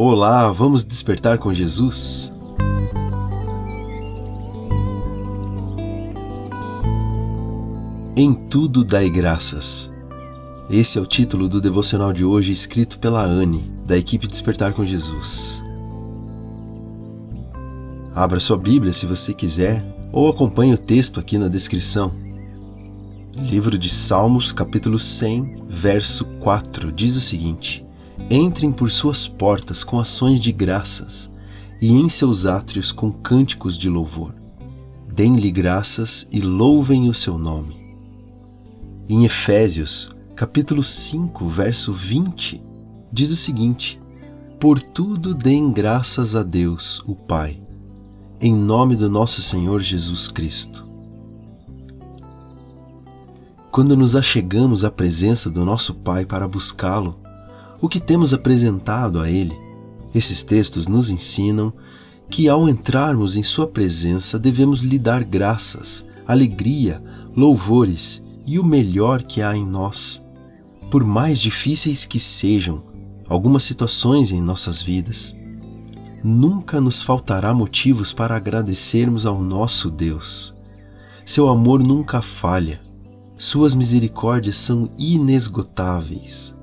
Olá, 0.00 0.52
vamos 0.52 0.84
despertar 0.84 1.38
com 1.38 1.52
Jesus? 1.52 2.32
Em 8.16 8.32
tudo 8.32 8.84
dai 8.84 9.10
graças. 9.10 9.90
Esse 10.70 10.98
é 10.98 11.00
o 11.00 11.04
título 11.04 11.48
do 11.48 11.60
devocional 11.60 12.12
de 12.12 12.24
hoje, 12.24 12.52
escrito 12.52 13.00
pela 13.00 13.24
Anne, 13.24 13.68
da 13.88 13.98
equipe 13.98 14.28
Despertar 14.28 14.72
com 14.72 14.84
Jesus. 14.84 15.64
Abra 18.14 18.38
sua 18.38 18.56
Bíblia 18.56 18.92
se 18.92 19.04
você 19.04 19.34
quiser, 19.34 19.84
ou 20.12 20.28
acompanhe 20.28 20.74
o 20.74 20.78
texto 20.78 21.18
aqui 21.18 21.38
na 21.38 21.48
descrição. 21.48 22.12
Livro 23.36 23.76
de 23.76 23.90
Salmos, 23.90 24.52
capítulo 24.52 24.96
100, 24.96 25.64
verso 25.68 26.24
4, 26.38 26.92
diz 26.92 27.16
o 27.16 27.20
seguinte: 27.20 27.87
Entrem 28.30 28.72
por 28.72 28.90
suas 28.90 29.26
portas 29.26 29.82
com 29.82 29.98
ações 29.98 30.38
de 30.40 30.52
graças, 30.52 31.30
e 31.80 31.92
em 31.92 32.08
seus 32.08 32.44
átrios 32.44 32.92
com 32.92 33.10
cânticos 33.10 33.76
de 33.78 33.88
louvor. 33.88 34.34
Deem-lhe 35.12 35.50
graças 35.50 36.28
e 36.32 36.40
louvem 36.40 37.08
o 37.08 37.14
seu 37.14 37.38
nome. 37.38 37.76
Em 39.08 39.24
Efésios, 39.24 40.10
capítulo 40.36 40.84
5, 40.84 41.46
verso 41.46 41.92
20, 41.92 42.60
diz 43.12 43.30
o 43.30 43.36
seguinte: 43.36 43.98
Por 44.60 44.80
tudo 44.80 45.34
deem 45.34 45.72
graças 45.72 46.36
a 46.36 46.42
Deus, 46.42 47.02
o 47.06 47.14
Pai, 47.14 47.60
em 48.40 48.54
nome 48.54 48.94
do 48.94 49.08
nosso 49.08 49.40
Senhor 49.40 49.80
Jesus 49.80 50.28
Cristo. 50.28 50.86
Quando 53.70 53.96
nos 53.96 54.14
achegamos 54.14 54.84
à 54.84 54.90
presença 54.90 55.50
do 55.50 55.64
nosso 55.64 55.94
Pai 55.94 56.26
para 56.26 56.48
buscá-lo, 56.48 57.18
o 57.80 57.88
que 57.88 58.00
temos 58.00 58.34
apresentado 58.34 59.20
a 59.20 59.30
Ele? 59.30 59.56
Esses 60.14 60.42
textos 60.42 60.86
nos 60.86 61.10
ensinam 61.10 61.72
que 62.30 62.48
ao 62.48 62.68
entrarmos 62.68 63.36
em 63.36 63.42
Sua 63.42 63.66
presença 63.66 64.38
devemos 64.38 64.80
lhe 64.80 64.98
dar 64.98 65.24
graças, 65.24 66.06
alegria, 66.26 67.02
louvores 67.36 68.22
e 68.46 68.58
o 68.58 68.64
melhor 68.64 69.22
que 69.22 69.42
há 69.42 69.56
em 69.56 69.66
nós. 69.66 70.24
Por 70.90 71.04
mais 71.04 71.38
difíceis 71.38 72.04
que 72.04 72.18
sejam 72.18 72.82
algumas 73.28 73.62
situações 73.62 74.30
em 74.30 74.40
nossas 74.40 74.82
vidas, 74.82 75.36
nunca 76.24 76.80
nos 76.80 77.02
faltará 77.02 77.52
motivos 77.54 78.12
para 78.12 78.36
agradecermos 78.36 79.24
ao 79.26 79.40
nosso 79.40 79.90
Deus. 79.90 80.54
Seu 81.24 81.48
amor 81.48 81.82
nunca 81.82 82.22
falha, 82.22 82.80
suas 83.36 83.74
misericórdias 83.74 84.56
são 84.56 84.90
inesgotáveis. 84.98 86.57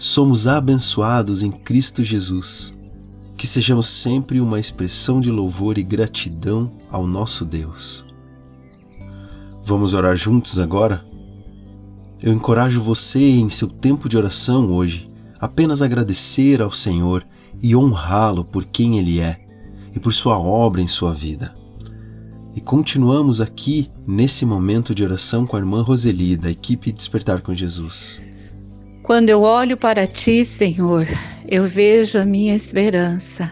Somos 0.00 0.46
abençoados 0.46 1.42
em 1.42 1.50
Cristo 1.50 2.04
Jesus. 2.04 2.70
Que 3.36 3.48
sejamos 3.48 3.88
sempre 3.88 4.40
uma 4.40 4.60
expressão 4.60 5.20
de 5.20 5.28
louvor 5.28 5.76
e 5.76 5.82
gratidão 5.82 6.70
ao 6.88 7.04
nosso 7.04 7.44
Deus. 7.44 8.06
Vamos 9.64 9.94
orar 9.94 10.14
juntos 10.14 10.60
agora? 10.60 11.04
Eu 12.22 12.32
encorajo 12.32 12.80
você 12.80 13.18
em 13.18 13.50
seu 13.50 13.66
tempo 13.66 14.08
de 14.08 14.16
oração 14.16 14.70
hoje 14.70 15.10
apenas 15.40 15.82
agradecer 15.82 16.62
ao 16.62 16.70
Senhor 16.70 17.26
e 17.60 17.74
honrá-lo 17.74 18.44
por 18.44 18.66
quem 18.66 18.98
Ele 18.98 19.18
é 19.18 19.40
e 19.92 19.98
por 19.98 20.14
sua 20.14 20.38
obra 20.38 20.80
em 20.80 20.86
sua 20.86 21.12
vida. 21.12 21.52
E 22.54 22.60
continuamos 22.60 23.40
aqui 23.40 23.90
nesse 24.06 24.46
momento 24.46 24.94
de 24.94 25.02
oração 25.02 25.44
com 25.44 25.56
a 25.56 25.58
irmã 25.58 25.82
Roseli, 25.82 26.36
da 26.36 26.48
equipe 26.48 26.92
Despertar 26.92 27.40
com 27.40 27.52
Jesus. 27.52 28.27
Quando 29.08 29.30
eu 29.30 29.40
olho 29.40 29.74
para 29.74 30.06
ti, 30.06 30.44
Senhor, 30.44 31.08
eu 31.48 31.64
vejo 31.64 32.18
a 32.18 32.26
minha 32.26 32.54
esperança. 32.54 33.50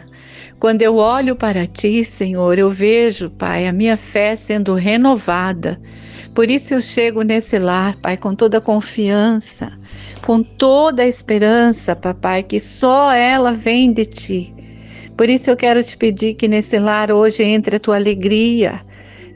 Quando 0.61 0.83
eu 0.83 0.97
olho 0.97 1.35
para 1.35 1.67
ti, 1.67 2.05
Senhor, 2.05 2.59
eu 2.59 2.71
vejo, 2.71 3.31
Pai, 3.31 3.67
a 3.67 3.73
minha 3.73 3.97
fé 3.97 4.37
sendo 4.37 4.75
renovada. 4.75 5.81
Por 6.35 6.51
isso 6.51 6.75
eu 6.75 6.83
chego 6.83 7.23
nesse 7.23 7.59
lar, 7.59 7.97
Pai, 7.97 8.19
com 8.19 8.35
toda 8.35 8.59
a 8.59 8.61
confiança, 8.61 9.73
com 10.21 10.43
toda 10.43 11.05
a 11.05 11.09
esperança, 11.09 11.97
Papai, 11.97 12.43
que 12.43 12.61
só 12.61 13.11
ela 13.15 13.53
vem 13.53 13.91
de 13.91 14.05
Ti. 14.05 14.55
Por 15.17 15.31
isso 15.31 15.51
eu 15.51 15.57
quero 15.57 15.83
te 15.83 15.97
pedir 15.97 16.35
que 16.35 16.49
nesse 16.49 16.79
lar 16.79 17.11
hoje 17.11 17.43
entre 17.43 17.77
a 17.77 17.81
tua 17.81 17.97
alegria, 17.97 18.83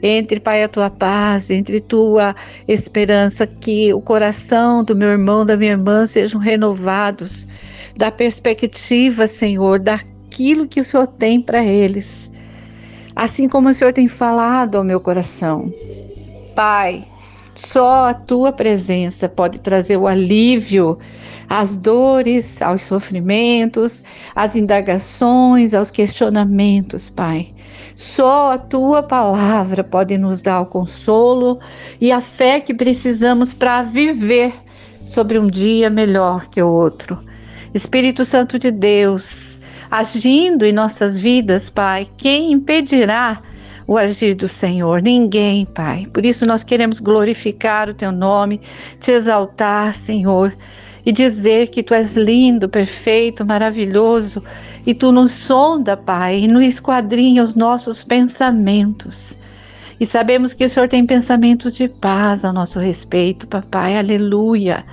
entre, 0.01 0.39
Pai, 0.39 0.63
a 0.63 0.67
tua 0.67 0.89
paz, 0.89 1.49
entre 1.49 1.79
tua 1.79 2.35
esperança, 2.67 3.45
que 3.45 3.93
o 3.93 4.01
coração 4.01 4.83
do 4.83 4.95
meu 4.95 5.09
irmão, 5.09 5.45
da 5.45 5.55
minha 5.55 5.71
irmã 5.71 6.07
sejam 6.07 6.39
renovados, 6.39 7.47
da 7.95 8.11
perspectiva, 8.11 9.27
Senhor, 9.27 9.79
daquilo 9.79 10.67
que 10.67 10.79
o 10.79 10.83
Senhor 10.83 11.07
tem 11.07 11.41
para 11.41 11.63
eles. 11.63 12.31
Assim 13.15 13.47
como 13.47 13.69
o 13.69 13.73
Senhor 13.73 13.93
tem 13.93 14.07
falado 14.07 14.77
ao 14.77 14.83
meu 14.83 14.99
coração. 14.99 15.71
Pai, 16.55 17.05
só 17.55 18.09
a 18.09 18.13
tua 18.13 18.51
presença 18.51 19.27
pode 19.29 19.59
trazer 19.59 19.97
o 19.97 20.07
alívio 20.07 20.97
às 21.51 21.75
dores, 21.75 22.61
aos 22.61 22.83
sofrimentos, 22.83 24.05
às 24.33 24.55
indagações, 24.55 25.73
aos 25.73 25.91
questionamentos, 25.91 27.09
Pai. 27.09 27.49
Só 27.93 28.53
a 28.53 28.57
tua 28.57 29.03
palavra 29.03 29.83
pode 29.83 30.17
nos 30.17 30.39
dar 30.39 30.61
o 30.61 30.65
consolo 30.65 31.59
e 31.99 32.09
a 32.09 32.21
fé 32.21 32.61
que 32.61 32.73
precisamos 32.73 33.53
para 33.53 33.81
viver 33.81 34.53
sobre 35.05 35.37
um 35.37 35.47
dia 35.47 35.89
melhor 35.89 36.47
que 36.47 36.61
o 36.61 36.71
outro. 36.71 37.21
Espírito 37.73 38.23
Santo 38.23 38.57
de 38.57 38.71
Deus, 38.71 39.59
agindo 39.91 40.65
em 40.65 40.71
nossas 40.71 41.19
vidas, 41.19 41.69
Pai, 41.69 42.07
quem 42.15 42.53
impedirá 42.53 43.41
o 43.85 43.97
agir 43.97 44.35
do 44.35 44.47
Senhor, 44.47 45.01
ninguém, 45.01 45.65
Pai. 45.65 46.07
Por 46.13 46.25
isso 46.25 46.45
nós 46.45 46.63
queremos 46.63 47.01
glorificar 47.01 47.89
o 47.89 47.93
teu 47.93 48.13
nome, 48.13 48.61
te 49.01 49.11
exaltar, 49.11 49.93
Senhor, 49.95 50.55
e 51.05 51.11
dizer 51.11 51.67
que 51.67 51.83
tu 51.83 51.93
és 51.93 52.15
lindo, 52.15 52.69
perfeito, 52.69 53.45
maravilhoso, 53.45 54.43
e 54.85 54.93
tu 54.93 55.11
nos 55.11 55.31
sonda, 55.31 55.95
Pai, 55.95 56.39
e 56.39 56.47
nos 56.47 56.63
esquadrinha 56.63 57.43
os 57.43 57.55
nossos 57.55 58.03
pensamentos. 58.03 59.37
E 59.99 60.05
sabemos 60.05 60.53
que 60.53 60.65
o 60.65 60.69
Senhor 60.69 60.89
tem 60.89 61.05
pensamentos 61.05 61.75
de 61.75 61.87
paz 61.87 62.43
a 62.43 62.51
nosso 62.51 62.79
respeito, 62.79 63.47
papai. 63.47 63.97
Aleluia. 63.97 64.83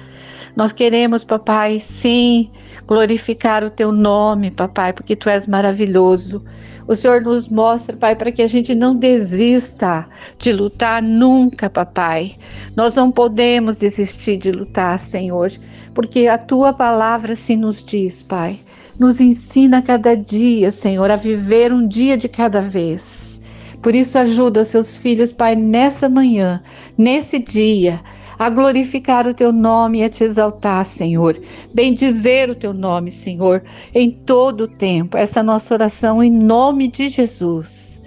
Nós 0.59 0.73
queremos, 0.73 1.23
papai, 1.23 1.85
sim, 2.01 2.51
glorificar 2.85 3.63
o 3.63 3.71
teu 3.71 3.93
nome, 3.93 4.51
papai, 4.51 4.93
porque 4.93 5.15
tu 5.15 5.29
és 5.29 5.47
maravilhoso. 5.47 6.45
O 6.89 6.97
Senhor 6.97 7.23
nos 7.23 7.49
mostra, 7.49 7.97
pai, 7.97 8.17
para 8.17 8.33
que 8.33 8.43
a 8.43 8.47
gente 8.49 8.75
não 8.75 8.93
desista 8.93 10.09
de 10.37 10.51
lutar 10.51 11.01
nunca, 11.01 11.71
papai. 11.71 12.35
Nós 12.75 12.97
não 12.97 13.13
podemos 13.13 13.77
desistir 13.77 14.37
de 14.37 14.51
lutar, 14.51 14.99
Senhor, 14.99 15.53
porque 15.95 16.27
a 16.27 16.37
tua 16.37 16.73
palavra 16.73 17.37
se 17.37 17.55
nos 17.55 17.81
diz, 17.85 18.25
pai. 18.25 18.59
Nos 18.99 19.21
ensina 19.21 19.81
cada 19.81 20.17
dia, 20.17 20.73
Senhor, 20.73 21.09
a 21.09 21.15
viver 21.15 21.73
um 21.73 21.87
dia 21.87 22.17
de 22.17 22.29
cada 22.29 22.61
vez. 22.61 23.41
Por 23.81 23.95
isso, 23.95 24.19
ajuda 24.19 24.63
os 24.63 24.67
seus 24.67 24.97
filhos, 24.97 25.31
Pai, 25.31 25.55
nessa 25.55 26.09
manhã, 26.09 26.61
nesse 26.97 27.39
dia 27.39 28.01
a 28.39 28.49
glorificar 28.49 29.27
o 29.27 29.35
teu 29.35 29.53
nome 29.53 29.99
e 29.99 30.05
a 30.05 30.09
te 30.09 30.25
exaltar, 30.25 30.87
Senhor. 30.87 31.41
Bendizer 31.75 32.51
o 32.51 32.55
teu 32.55 32.73
nome, 32.73 33.11
Senhor, 33.11 33.63
em 33.95 34.11
todo 34.11 34.63
o 34.63 34.69
tempo. 34.69 35.17
Essa 35.17 35.41
é 35.41 35.43
nossa 35.43 35.75
oração 35.75 36.23
em 36.23 36.31
nome 36.31 36.89
de 36.89 37.09
Jesus. 37.09 38.03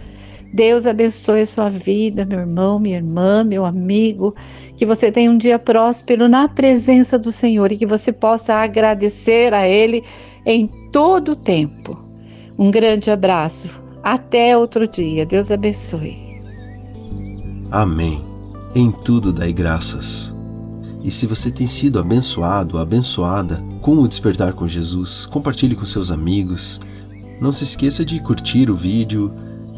Deus 0.54 0.86
abençoe 0.86 1.42
a 1.42 1.46
sua 1.46 1.70
vida, 1.70 2.26
meu 2.26 2.40
irmão, 2.40 2.80
minha 2.80 2.98
irmã, 2.98 3.44
meu 3.44 3.66
amigo. 3.66 4.36
Que 4.76 4.86
você 4.86 5.12
tenha 5.12 5.30
um 5.30 5.38
dia 5.38 5.60
próspero 5.60 6.28
na 6.28 6.48
presença 6.48 7.18
do 7.18 7.32
Senhor 7.32 7.72
e 7.72 7.78
que 7.78 7.86
você 7.86 8.12
possa 8.12 8.56
agradecer 8.56 9.54
a 9.54 9.68
Ele 9.68 10.04
em 10.46 10.68
todo 10.92 11.34
o 11.34 11.36
tempo. 11.36 11.98
Um 12.58 12.72
grande 12.72 13.12
abraço. 13.12 13.82
Até 14.04 14.58
outro 14.58 14.88
dia. 14.88 15.26
Deus 15.26 15.52
abençoe. 15.52 16.18
Amém. 17.72 18.31
Em 18.74 18.90
tudo 18.90 19.34
dai 19.34 19.52
graças. 19.52 20.34
E 21.04 21.12
se 21.12 21.28
você 21.28 21.52
tem 21.52 21.68
sido 21.68 22.00
abençoado, 22.00 22.78
abençoada 22.78 23.62
com 23.82 23.98
o 23.98 24.08
Despertar 24.08 24.54
com 24.54 24.66
Jesus, 24.66 25.26
compartilhe 25.26 25.76
com 25.76 25.86
seus 25.86 26.10
amigos. 26.10 26.80
Não 27.42 27.52
se 27.52 27.66
esqueça 27.66 28.06
de 28.06 28.22
curtir 28.22 28.70
o 28.70 28.76
vídeo, 28.76 29.34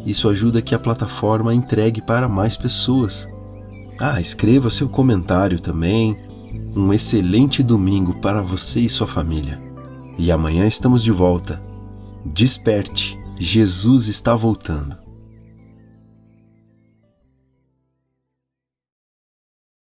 isso 0.06 0.30
ajuda 0.30 0.62
que 0.62 0.75
a 0.75 0.80
plataforma 0.80 1.56
entregue 1.56 2.01
para 2.01 2.30
mais 2.30 2.56
pessoas. 2.56 3.28
Ah, 4.00 4.22
escreva 4.22 4.69
seu 4.69 4.88
comentário 4.88 5.60
também. 5.60 6.16
Um 6.75 6.94
excelente 6.94 7.63
domingo 7.63 8.13
para 8.16 8.44
você 8.44 8.81
e 8.81 8.89
sua 8.89 9.07
família. 9.07 9.60
E 10.19 10.31
amanhã 10.31 10.68
estamos 10.68 11.01
de 11.04 11.12
volta. 11.12 11.60
Desperte, 12.25 13.18
Jesus 13.39 14.07
está 14.07 14.36
voltando. 14.36 15.02